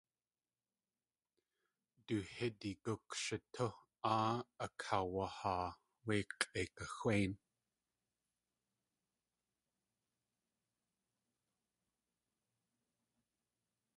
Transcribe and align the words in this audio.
Du 2.07 2.15
hídi 2.31 2.69
gukshitú 2.83 3.65
áa 4.13 4.31
akaawahaa 4.65 5.67
wé 6.05 6.15
k̲ʼeikaxwéin. 6.39 7.31